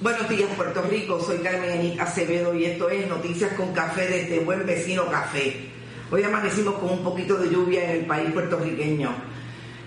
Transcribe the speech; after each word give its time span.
Buenos 0.00 0.28
días, 0.28 0.48
Puerto 0.54 0.80
Rico. 0.82 1.20
Soy 1.20 1.38
Carmen 1.38 1.98
Acevedo 1.98 2.54
y 2.54 2.66
esto 2.66 2.88
es 2.88 3.08
Noticias 3.08 3.54
con 3.54 3.72
Café 3.72 4.06
desde 4.06 4.38
Buen 4.38 4.64
Vecino 4.64 5.10
Café. 5.10 5.56
Hoy 6.12 6.22
amanecimos 6.22 6.74
con 6.74 6.90
un 6.90 7.02
poquito 7.02 7.36
de 7.36 7.50
lluvia 7.50 7.82
en 7.82 7.90
el 8.02 8.06
país 8.06 8.30
puertorriqueño. 8.30 9.10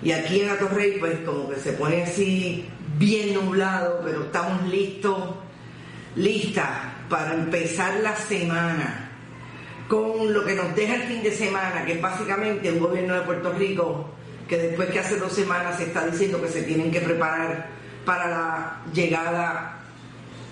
Y 0.03 0.11
aquí 0.11 0.41
en 0.41 0.49
Atorrey, 0.49 0.99
pues 0.99 1.19
como 1.19 1.49
que 1.49 1.55
se 1.61 1.71
pone 1.71 2.03
así 2.03 2.67
bien 2.97 3.35
nublado, 3.35 4.01
pero 4.03 4.23
estamos 4.23 4.67
listos, 4.67 5.35
listas 6.17 6.69
para 7.09 7.33
empezar 7.33 8.01
la 8.01 8.13
semana 8.17 9.11
con 9.87 10.33
lo 10.33 10.43
que 10.43 10.55
nos 10.55 10.75
deja 10.75 10.95
el 10.95 11.03
fin 11.03 11.23
de 11.23 11.31
semana, 11.31 11.85
que 11.85 11.93
es 11.93 12.01
básicamente 12.01 12.69
un 12.69 12.79
gobierno 12.79 13.13
de 13.13 13.21
Puerto 13.21 13.53
Rico 13.53 14.09
que 14.49 14.57
después 14.57 14.89
que 14.89 14.99
hace 14.99 15.15
dos 15.15 15.31
semanas 15.31 15.77
se 15.77 15.85
está 15.85 16.05
diciendo 16.05 16.41
que 16.41 16.49
se 16.49 16.63
tienen 16.63 16.91
que 16.91 16.99
preparar 16.99 17.69
para 18.03 18.27
la 18.27 18.81
llegada 18.93 19.80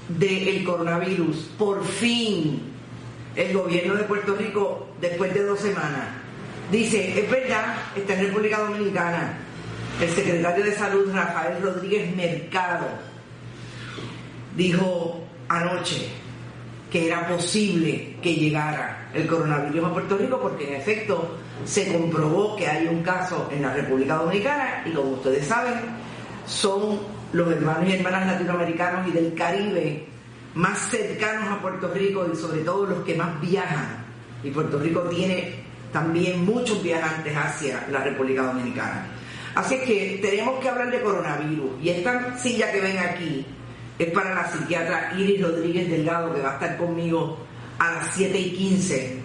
del 0.10 0.64
coronavirus. 0.64 1.52
Por 1.58 1.84
fin, 1.86 2.62
el 3.36 3.54
gobierno 3.54 3.96
de 3.96 4.04
Puerto 4.04 4.36
Rico, 4.36 4.88
después 5.00 5.34
de 5.34 5.44
dos 5.44 5.60
semanas, 5.60 6.08
dice, 6.72 7.20
es 7.20 7.30
verdad, 7.30 7.76
está 7.96 8.14
en 8.16 8.28
República 8.28 8.60
Dominicana. 8.60 9.38
El 10.02 10.10
secretario 10.10 10.64
de 10.64 10.76
Salud, 10.76 11.14
Rafael 11.14 11.62
Rodríguez 11.62 12.16
Mercado, 12.16 12.88
dijo 14.56 15.22
anoche 15.48 16.10
que 16.92 17.08
era 17.08 17.28
posible 17.28 18.16
que 18.22 18.36
llegara 18.36 19.10
el 19.14 19.28
coronavirus 19.28 19.86
a 19.86 19.94
Puerto 19.94 20.18
Rico 20.18 20.40
porque 20.42 20.68
en 20.68 20.82
efecto 20.82 21.38
se 21.66 21.92
comprobó 21.92 22.56
que 22.56 22.68
hay 22.68 22.88
un 22.88 23.04
caso 23.04 23.48
en 23.52 23.62
la 23.62 23.74
República 23.74 24.16
Dominicana 24.16 24.84
y 24.86 24.92
como 24.92 25.12
ustedes 25.12 25.46
saben 25.46 25.76
son 26.46 27.00
los 27.32 27.52
hermanos 27.52 27.88
y 27.88 27.94
hermanas 27.94 28.26
latinoamericanos 28.26 29.08
y 29.08 29.12
del 29.12 29.34
Caribe 29.36 30.09
más 30.56 30.80
cercanos 30.90 31.50
a 31.50 31.62
Puerto 31.62 31.92
Rico 31.94 32.28
y 32.32 32.36
sobre 32.36 32.62
todo 32.62 32.86
los 32.86 33.04
que 33.04 33.16
más 33.16 33.40
viajan. 33.42 34.06
Y 34.44 34.52
Puerto 34.52 34.80
Rico 34.80 35.02
tiene 35.04 35.64
también 35.92 36.46
muchos 36.46 36.82
viajantes 36.82 37.36
hacia 37.36 37.88
la 37.92 38.04
República 38.04 38.44
Dominicana. 38.44 39.08
Así 39.56 39.80
que 39.80 40.20
tenemos 40.22 40.60
que 40.60 40.70
hablar 40.70 40.92
de 40.92 41.02
coronavirus. 41.02 41.72
Y 41.82 41.90
esta 41.90 42.38
silla 42.38 42.72
que 42.72 42.82
ven 42.82 42.98
aquí 43.00 43.46
es 43.98 44.12
para 44.12 44.34
la 44.34 44.52
psiquiatra 44.52 45.14
Iris 45.18 45.42
Rodríguez 45.42 45.90
Delgado, 45.90 46.34
que 46.34 46.42
va 46.42 46.52
a 46.52 46.54
estar 46.54 46.78
conmigo 46.78 47.38
a 47.80 47.92
las 47.94 48.16
7 48.16 48.38
y 48.38 48.52
15. 48.52 49.20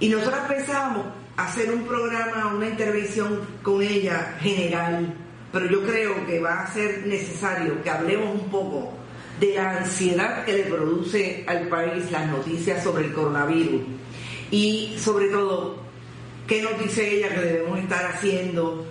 Y 0.00 0.08
nosotros 0.08 0.40
pensábamos 0.48 1.06
hacer 1.36 1.72
un 1.72 1.84
programa, 1.84 2.52
una 2.54 2.68
intervención 2.68 3.40
con 3.62 3.82
ella 3.82 4.36
general 4.40 5.14
pero 5.54 5.66
yo 5.66 5.84
creo 5.84 6.26
que 6.26 6.40
va 6.40 6.62
a 6.62 6.66
ser 6.72 7.06
necesario 7.06 7.80
que 7.84 7.88
hablemos 7.88 8.28
un 8.28 8.50
poco 8.50 8.92
de 9.40 9.54
la 9.54 9.78
ansiedad 9.78 10.44
que 10.44 10.52
le 10.52 10.64
produce 10.64 11.44
al 11.46 11.68
país 11.68 12.10
las 12.10 12.26
noticias 12.28 12.82
sobre 12.82 13.06
el 13.06 13.12
coronavirus 13.12 13.82
y 14.50 14.96
sobre 14.98 15.28
todo 15.28 15.76
qué 16.46 16.62
nos 16.62 16.78
dice 16.78 17.16
ella 17.16 17.34
que 17.34 17.40
debemos 17.40 17.78
estar 17.78 18.04
haciendo. 18.06 18.86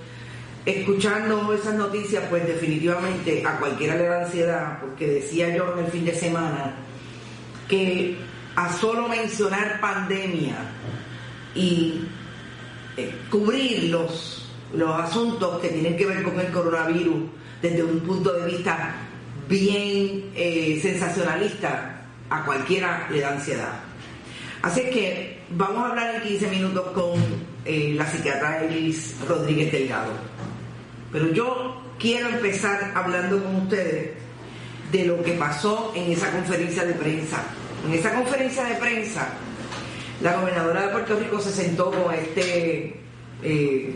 Escuchando 0.65 1.53
esas 1.53 1.75
noticias, 1.75 2.23
pues 2.29 2.47
definitivamente 2.47 3.43
a 3.45 3.59
cualquiera 3.59 3.95
le 3.95 4.05
da 4.05 4.23
ansiedad, 4.23 4.79
porque 4.79 5.07
decía 5.07 5.53
yo 5.53 5.73
en 5.73 5.83
el 5.83 5.91
fin 5.91 6.05
de 6.05 6.15
semana 6.15 6.75
que 7.67 8.17
a 8.55 8.71
solo 8.71 9.09
mencionar 9.09 9.81
pandemia 9.81 10.55
y 11.53 12.05
eh, 12.95 13.13
cubrir 13.29 13.89
los 13.89 14.43
los 14.73 14.99
asuntos 14.99 15.59
que 15.59 15.69
tienen 15.69 15.95
que 15.95 16.05
ver 16.05 16.23
con 16.23 16.39
el 16.39 16.51
coronavirus 16.51 17.23
desde 17.61 17.83
un 17.83 17.99
punto 17.99 18.33
de 18.33 18.51
vista 18.51 18.95
bien 19.47 20.31
eh, 20.35 20.79
sensacionalista, 20.81 22.01
a 22.29 22.45
cualquiera 22.45 23.07
le 23.11 23.21
da 23.21 23.29
ansiedad. 23.29 23.79
Así 24.61 24.81
que 24.81 25.39
vamos 25.49 25.83
a 25.83 25.89
hablar 25.89 26.15
en 26.15 26.21
15 26.21 26.47
minutos 26.47 26.87
con 26.93 27.13
eh, 27.65 27.93
la 27.95 28.05
psiquiatra 28.07 28.63
Elis 28.63 29.15
Rodríguez 29.27 29.71
Delgado. 29.71 30.11
Pero 31.11 31.31
yo 31.31 31.81
quiero 31.99 32.29
empezar 32.29 32.91
hablando 32.95 33.43
con 33.43 33.55
ustedes 33.57 34.11
de 34.91 35.05
lo 35.05 35.21
que 35.23 35.33
pasó 35.33 35.91
en 35.95 36.11
esa 36.11 36.31
conferencia 36.31 36.85
de 36.85 36.93
prensa. 36.93 37.43
En 37.85 37.93
esa 37.93 38.13
conferencia 38.13 38.63
de 38.63 38.75
prensa, 38.75 39.29
la 40.21 40.37
gobernadora 40.37 40.83
de 40.83 40.87
Puerto 40.89 41.19
Rico 41.19 41.39
se 41.39 41.51
sentó 41.51 41.91
con 41.91 42.13
este 42.13 42.99
eh, 43.43 43.95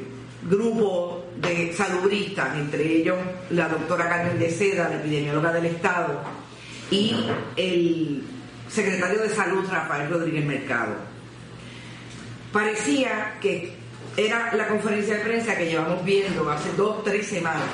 grupo 0.50 1.26
de 1.38 1.74
salubristas, 1.74 2.58
entre 2.58 2.84
ellos 2.84 3.18
la 3.52 3.68
doctora 3.68 4.10
Carmen 4.10 4.40
de 4.40 4.50
Seda, 4.50 4.90
la 4.90 4.96
epidemióloga 4.96 5.52
del 5.54 5.66
Estado, 5.66 6.22
y 6.90 7.16
el 7.56 8.24
secretario 8.70 9.22
de 9.22 9.30
Salud, 9.30 9.66
Rafael 9.70 10.10
Rodríguez 10.10 10.46
Mercado. 10.46 10.96
Parecía 12.52 13.38
que 13.42 13.74
era 14.16 14.54
la 14.56 14.68
conferencia 14.68 15.18
de 15.18 15.24
prensa 15.24 15.58
que 15.58 15.68
llevamos 15.68 16.04
viendo 16.04 16.50
hace 16.50 16.72
dos, 16.74 17.04
tres 17.04 17.28
semanas, 17.28 17.68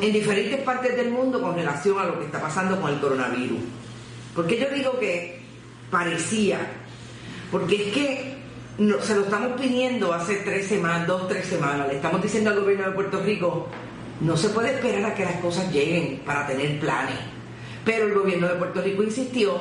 en 0.00 0.12
diferentes 0.12 0.60
partes 0.60 0.94
del 0.94 1.10
mundo 1.10 1.40
con 1.40 1.56
relación 1.56 1.98
a 1.98 2.04
lo 2.04 2.18
que 2.18 2.26
está 2.26 2.40
pasando 2.40 2.80
con 2.80 2.92
el 2.92 3.00
coronavirus. 3.00 3.58
porque 4.34 4.58
yo 4.58 4.68
digo 4.70 4.98
que 5.00 5.40
parecía? 5.90 6.58
Porque 7.50 7.88
es 7.88 7.92
que 7.92 8.34
se 8.76 9.14
lo 9.14 9.22
estamos 9.22 9.60
pidiendo 9.60 10.12
hace 10.12 10.36
tres 10.36 10.66
semanas, 10.66 11.06
dos, 11.06 11.28
tres 11.28 11.46
semanas. 11.46 11.88
Le 11.88 11.96
estamos 11.96 12.20
diciendo 12.22 12.50
al 12.50 12.60
gobierno 12.60 12.86
de 12.86 12.92
Puerto 12.92 13.20
Rico, 13.20 13.68
no 14.20 14.36
se 14.36 14.48
puede 14.48 14.72
esperar 14.74 15.04
a 15.12 15.14
que 15.14 15.24
las 15.24 15.36
cosas 15.36 15.70
lleguen 15.72 16.20
para 16.24 16.46
tener 16.46 16.80
planes. 16.80 17.16
Pero 17.84 18.06
el 18.06 18.14
gobierno 18.14 18.48
de 18.48 18.54
Puerto 18.54 18.82
Rico 18.82 19.02
insistió 19.02 19.54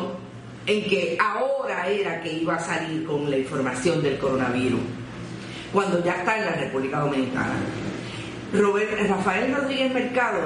en 0.66 0.84
que 0.86 1.18
ahora 1.20 1.88
era 1.88 2.22
que 2.22 2.32
iba 2.32 2.56
a 2.56 2.60
salir 2.60 3.06
con 3.06 3.30
la 3.30 3.38
información 3.38 4.02
del 4.02 4.18
coronavirus, 4.18 4.80
cuando 5.74 6.04
ya 6.04 6.14
está 6.14 6.38
en 6.38 6.46
la 6.46 6.54
República 6.54 7.00
Dominicana. 7.00 7.56
Robert, 8.54 9.10
Rafael 9.10 9.54
Rodríguez 9.54 9.94
Mercado, 9.94 10.40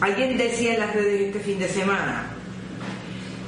alguien 0.00 0.36
decía 0.36 0.74
en 0.74 0.80
las 0.80 0.94
redes 0.94 1.20
este 1.20 1.40
fin 1.40 1.58
de 1.58 1.68
semana 1.68 2.26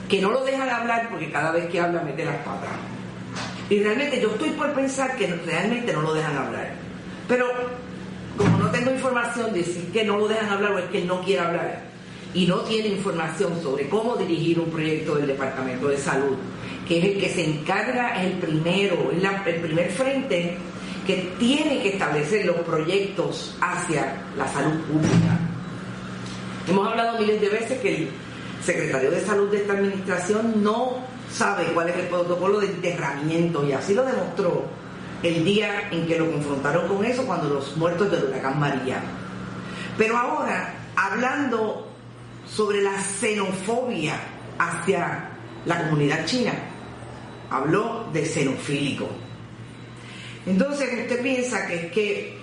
que 0.08 0.20
no 0.20 0.30
lo 0.30 0.44
dejan 0.44 0.68
hablar 0.68 1.08
porque 1.10 1.30
cada 1.30 1.50
vez 1.52 1.66
que 1.66 1.80
habla 1.80 2.02
mete 2.02 2.24
las 2.24 2.36
patas. 2.36 2.70
Y 3.70 3.82
realmente 3.82 4.20
yo 4.20 4.30
estoy 4.32 4.50
por 4.50 4.74
pensar 4.74 5.16
que 5.16 5.28
realmente 5.28 5.92
no 5.92 6.02
lo 6.02 6.12
dejan 6.12 6.36
hablar. 6.36 6.72
Pero 7.28 7.46
como 8.36 8.58
no 8.58 8.70
tengo 8.70 8.90
información, 8.90 9.52
decir 9.54 9.90
que 9.92 10.04
no 10.04 10.18
lo 10.18 10.26
dejan 10.26 10.50
hablar 10.50 10.72
o 10.72 10.78
es 10.78 10.86
que 10.86 10.98
él 10.98 11.06
no 11.06 11.22
quiere 11.22 11.40
hablar 11.40 11.82
y 12.34 12.46
no 12.46 12.58
tiene 12.60 12.88
información 12.88 13.60
sobre 13.62 13.88
cómo 13.88 14.16
dirigir 14.16 14.58
un 14.58 14.70
proyecto 14.70 15.14
del 15.14 15.28
Departamento 15.28 15.88
de 15.88 15.98
Salud, 15.98 16.36
que 16.86 16.98
es 16.98 17.04
el 17.04 17.20
que 17.20 17.28
se 17.28 17.44
encarga, 17.44 18.20
es 18.20 18.32
el 18.32 18.38
primero, 18.38 19.12
es 19.12 19.22
el 19.46 19.60
primer 19.60 19.90
frente 19.90 20.56
que 21.06 21.32
tiene 21.38 21.80
que 21.82 21.90
establecer 21.90 22.46
los 22.46 22.56
proyectos 22.56 23.56
hacia 23.60 24.16
la 24.36 24.48
salud 24.48 24.80
pública. 24.82 25.38
Hemos 26.68 26.88
hablado 26.88 27.18
miles 27.18 27.40
de 27.40 27.48
veces 27.48 27.78
que 27.80 27.96
el 27.96 28.08
secretario 28.64 29.10
de 29.10 29.20
Salud 29.20 29.48
de 29.50 29.58
esta 29.58 29.72
administración 29.72 30.62
no 30.62 30.98
sabe 31.32 31.64
cuál 31.72 31.88
es 31.88 31.96
el 31.96 32.06
protocolo 32.06 32.60
de 32.60 32.66
enterramiento 32.66 33.66
y 33.66 33.72
así 33.72 33.94
lo 33.94 34.04
demostró 34.04 34.64
el 35.22 35.44
día 35.44 35.88
en 35.90 36.06
que 36.06 36.18
lo 36.18 36.30
confrontaron 36.30 36.88
con 36.88 37.04
eso 37.04 37.24
cuando 37.24 37.48
los 37.50 37.76
muertos 37.76 38.10
del 38.10 38.24
huracán 38.24 38.58
María. 38.58 39.02
Pero 39.98 40.16
ahora, 40.16 40.74
hablando 40.96 41.86
sobre 42.46 42.82
la 42.82 43.00
xenofobia 43.00 44.14
hacia 44.58 45.30
la 45.66 45.82
comunidad 45.84 46.24
china, 46.24 46.52
habló 47.50 48.08
de 48.12 48.24
xenofílico. 48.24 49.08
Entonces 50.46 50.88
usted 51.02 51.22
piensa 51.22 51.66
que 51.66 51.74
es 51.74 51.92
que 51.92 52.38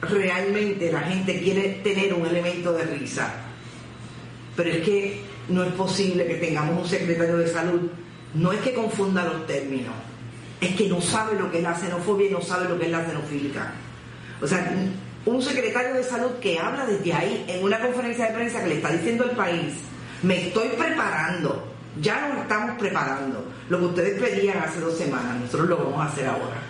realmente 0.00 0.90
la 0.90 1.00
gente 1.00 1.38
quiere 1.40 1.80
tener 1.82 2.14
un 2.14 2.26
elemento 2.26 2.72
de 2.72 2.84
risa, 2.84 3.32
pero 4.56 4.70
es 4.70 4.84
que 4.84 5.20
no 5.48 5.62
es 5.64 5.72
posible 5.74 6.26
que 6.26 6.34
tengamos 6.36 6.82
un 6.82 6.88
secretario 6.88 7.36
de 7.36 7.46
salud 7.46 7.90
no 8.34 8.52
es 8.52 8.60
que 8.60 8.74
confunda 8.74 9.24
los 9.24 9.46
términos, 9.46 9.94
es 10.60 10.74
que 10.74 10.88
no 10.88 11.00
sabe 11.00 11.38
lo 11.38 11.50
que 11.50 11.58
es 11.58 11.62
la 11.62 11.74
xenofobia 11.74 12.28
y 12.28 12.32
no 12.32 12.40
sabe 12.40 12.68
lo 12.68 12.78
que 12.78 12.86
es 12.86 12.92
la 12.92 13.04
xenofílica. 13.04 13.72
O 14.40 14.46
sea, 14.46 14.74
un 15.24 15.42
secretario 15.42 15.94
de 15.94 16.04
salud 16.04 16.32
que 16.40 16.58
habla 16.58 16.86
desde 16.86 17.12
ahí 17.12 17.44
en 17.48 17.62
una 17.64 17.80
conferencia 17.80 18.26
de 18.26 18.34
prensa 18.34 18.62
que 18.62 18.68
le 18.68 18.74
está 18.76 18.92
diciendo 18.92 19.24
al 19.24 19.36
país, 19.36 19.74
me 20.22 20.46
estoy 20.48 20.68
preparando, 20.68 21.66
ya 22.00 22.28
nos 22.28 22.42
estamos 22.42 22.78
preparando. 22.78 23.44
Lo 23.68 23.78
que 23.78 23.84
ustedes 23.86 24.22
pedían 24.22 24.58
hace 24.58 24.80
dos 24.80 24.96
semanas, 24.96 25.40
nosotros 25.40 25.68
lo 25.68 25.76
vamos 25.78 26.00
a 26.00 26.04
hacer 26.04 26.26
ahora. 26.26 26.62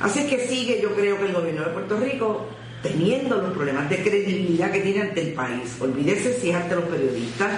Así 0.00 0.20
es 0.20 0.26
que 0.26 0.46
sigue, 0.46 0.80
yo 0.82 0.94
creo 0.94 1.18
que 1.18 1.26
el 1.26 1.32
gobierno 1.32 1.64
de 1.64 1.70
Puerto 1.70 1.98
Rico 1.98 2.46
teniendo 2.82 3.36
los 3.36 3.52
problemas 3.52 3.88
de 3.88 4.02
credibilidad 4.02 4.70
que 4.70 4.80
tiene 4.80 5.02
ante 5.02 5.22
el 5.22 5.32
país. 5.32 5.76
Olvídese 5.80 6.38
si 6.38 6.50
es 6.50 6.56
ante 6.56 6.76
los 6.76 6.84
periodistas, 6.84 7.50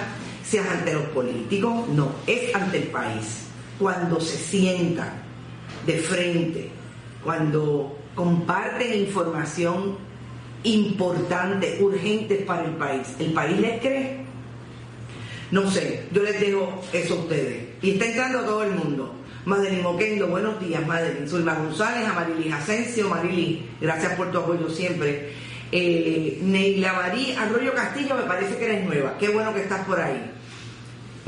sea 0.49 0.71
ante 0.71 0.93
los 0.93 1.03
políticos, 1.05 1.87
no, 1.89 2.11
es 2.25 2.53
ante 2.55 2.77
el 2.77 2.87
país. 2.87 3.45
Cuando 3.77 4.19
se 4.19 4.37
sientan 4.37 5.11
de 5.85 5.97
frente, 5.99 6.69
cuando 7.23 7.97
comparten 8.15 8.99
información 8.99 9.97
importantes, 10.63 11.79
urgentes 11.79 12.43
para 12.43 12.65
el 12.65 12.71
país. 12.71 13.07
¿El 13.19 13.31
país 13.31 13.59
les 13.59 13.79
cree? 13.79 14.17
No 15.51 15.69
sé, 15.69 16.05
yo 16.11 16.23
les 16.23 16.39
dejo 16.39 16.81
eso 16.93 17.13
a 17.13 17.17
ustedes. 17.17 17.69
Y 17.81 17.91
está 17.91 18.05
entrando 18.05 18.41
todo 18.41 18.63
el 18.63 18.71
mundo. 18.71 19.15
Madeline 19.45 19.85
Oquendo, 19.85 20.27
buenos 20.27 20.59
días, 20.59 20.85
Madeline. 20.85 21.27
Zulma 21.27 21.55
González, 21.55 22.07
Amarili 22.07 22.51
Asensio, 22.51 23.09
Marili, 23.09 23.67
gracias 23.79 24.13
por 24.13 24.31
tu 24.31 24.39
apoyo 24.39 24.69
siempre. 24.69 25.31
Eh, 25.71 26.39
Neila 26.41 26.93
Marí 26.93 27.33
Arroyo 27.33 27.73
Castillo, 27.73 28.15
me 28.15 28.23
parece 28.23 28.57
que 28.57 28.65
eres 28.65 28.85
nueva. 28.85 29.17
Qué 29.17 29.29
bueno 29.29 29.53
que 29.53 29.61
estás 29.61 29.85
por 29.85 29.99
ahí. 29.99 30.31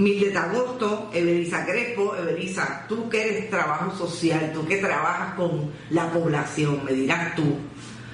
Mildred 0.02 0.36
Agosto, 0.36 1.12
Everisa 1.14 1.64
Crespo, 1.66 2.16
Everisa, 2.16 2.86
tú 2.90 3.08
que 3.08 3.22
eres 3.22 3.50
trabajo 3.52 3.96
social, 3.96 4.52
tú 4.52 4.66
que 4.66 4.78
trabajas 4.78 5.36
con 5.36 5.72
la 5.92 6.12
población, 6.12 6.84
me 6.84 6.94
dirás 6.94 7.36
tú 7.36 7.56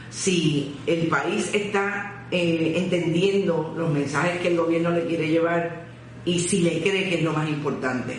si 0.10 0.76
el 0.86 1.08
país 1.08 1.50
está 1.54 2.26
eh, 2.32 2.74
entendiendo 2.76 3.74
los 3.78 3.90
mensajes 3.92 4.42
que 4.42 4.50
el 4.50 4.58
gobierno 4.58 4.90
le 4.90 5.06
quiere 5.06 5.30
llevar 5.30 5.86
y 6.26 6.40
si 6.40 6.62
le 6.62 6.82
cree 6.82 7.08
que 7.08 7.16
es 7.16 7.24
lo 7.24 7.32
más 7.32 7.48
importante. 7.48 8.18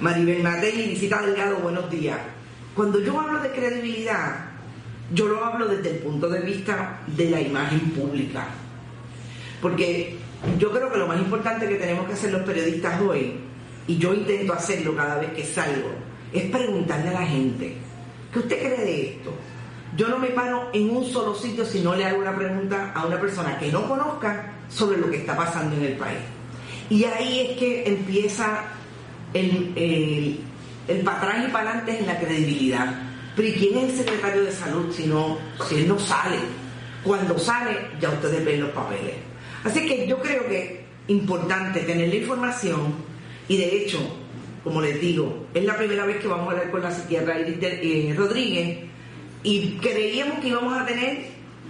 Maribel 0.00 0.42
Matei, 0.42 0.88
visita 0.88 1.22
Delgado, 1.22 1.58
buenos 1.58 1.88
días. 1.90 2.18
Cuando 2.74 3.00
yo 3.00 3.20
hablo 3.20 3.40
de 3.40 3.50
credibilidad, 3.50 4.46
yo 5.12 5.28
lo 5.28 5.44
hablo 5.44 5.68
desde 5.68 5.90
el 5.90 5.98
punto 5.98 6.28
de 6.28 6.40
vista 6.40 7.00
de 7.06 7.30
la 7.30 7.40
imagen 7.40 7.80
pública. 7.90 8.48
Porque 9.62 10.18
yo 10.58 10.70
creo 10.70 10.92
que 10.92 10.98
lo 10.98 11.06
más 11.06 11.18
importante 11.18 11.68
que 11.68 11.76
tenemos 11.76 12.06
que 12.06 12.12
hacer 12.12 12.32
los 12.32 12.42
periodistas 12.42 13.00
hoy, 13.00 13.34
y 13.86 13.98
yo 13.98 14.14
intento 14.14 14.52
hacerlo 14.52 14.96
cada 14.96 15.18
vez 15.18 15.32
que 15.32 15.44
salgo, 15.44 15.90
es 16.32 16.50
preguntarle 16.50 17.10
a 17.10 17.20
la 17.20 17.26
gente, 17.26 17.76
¿qué 18.32 18.38
usted 18.38 18.58
cree 18.58 18.84
de 18.84 19.10
esto? 19.10 19.32
Yo 19.96 20.08
no 20.08 20.18
me 20.18 20.28
paro 20.28 20.68
en 20.72 20.90
un 20.90 21.04
solo 21.04 21.34
sitio 21.34 21.64
si 21.64 21.80
no 21.80 21.94
le 21.94 22.04
hago 22.04 22.18
una 22.18 22.36
pregunta 22.36 22.92
a 22.94 23.06
una 23.06 23.18
persona 23.18 23.58
que 23.58 23.70
no 23.70 23.88
conozca 23.88 24.52
sobre 24.68 24.98
lo 24.98 25.08
que 25.08 25.18
está 25.18 25.36
pasando 25.36 25.76
en 25.76 25.84
el 25.84 25.92
país. 25.96 26.18
Y 26.90 27.04
ahí 27.04 27.40
es 27.40 27.58
que 27.58 27.84
empieza 27.86 28.64
el, 29.32 29.72
el, 30.86 31.00
para 31.02 31.18
atrás 31.18 31.44
y 31.48 31.50
para 31.50 31.70
adelante 31.70 31.98
en 31.98 32.06
la 32.06 32.18
credibilidad. 32.18 32.94
Pero 33.34 33.48
¿y 33.48 33.52
quién 33.52 33.78
es 33.78 33.90
el 33.90 33.96
secretario 33.98 34.44
de 34.44 34.52
salud 34.52 34.92
si, 34.92 35.06
no, 35.06 35.38
si 35.68 35.76
él 35.76 35.88
no 35.88 35.98
sale? 35.98 36.38
Cuando 37.02 37.38
sale, 37.38 37.90
ya 38.00 38.10
ustedes 38.10 38.44
ven 38.44 38.60
los 38.62 38.70
papeles. 38.70 39.14
Así 39.66 39.84
que 39.84 40.06
yo 40.06 40.20
creo 40.20 40.46
que 40.46 40.62
es 40.62 40.70
importante 41.08 41.80
tener 41.80 42.08
la 42.08 42.14
información 42.14 42.94
y 43.48 43.56
de 43.56 43.78
hecho, 43.78 43.98
como 44.62 44.80
les 44.80 45.00
digo, 45.00 45.48
es 45.54 45.64
la 45.64 45.76
primera 45.76 46.06
vez 46.06 46.18
que 46.18 46.28
vamos 46.28 46.46
a 46.46 46.50
hablar 46.52 46.70
con 46.70 46.82
la 46.82 46.92
psiquiatra 46.92 47.40
Iris 47.40 47.58
eh, 47.60 48.14
Rodríguez 48.16 48.78
y 49.42 49.76
creíamos 49.78 50.38
que 50.38 50.48
íbamos 50.48 50.80
a 50.80 50.86
tener 50.86 51.24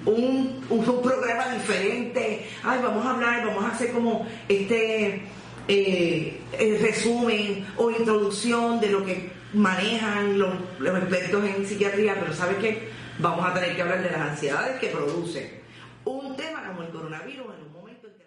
un, 0.05 0.61
un, 0.69 0.85
programa 0.85 1.55
diferente. 1.55 2.47
Ay, 2.63 2.81
vamos 2.83 3.07
a 3.07 3.13
hablar, 3.13 3.47
vamos 3.47 3.65
a 3.65 3.69
hacer 3.69 3.93
como 3.93 4.27
este 4.47 5.23
eh, 5.67 6.39
resumen 6.83 7.65
o 7.79 7.91
introducción 7.91 8.79
de 8.79 8.91
lo 8.91 9.07
que 9.07 9.31
manejan 9.55 10.39
los, 10.39 10.53
los 10.81 10.99
expertos 10.99 11.45
en 11.47 11.67
psiquiatría, 11.67 12.15
pero 12.21 12.35
¿sabes 12.35 12.59
qué? 12.59 12.91
Vamos 13.21 13.47
a 13.47 13.55
tener 13.55 13.75
que 13.75 13.81
hablar 13.81 14.03
de 14.03 14.11
las 14.11 14.21
ansiedades 14.21 14.79
que 14.81 14.89
produce 14.89 15.65
un 16.07 16.37
tema 16.37 16.65
como 16.69 16.83
el 16.83 16.91
coronavirus 16.91 17.47
en 17.55 17.67
un 17.67 17.73
momento 17.73 18.07
en 18.07 18.15
que... 18.15 18.27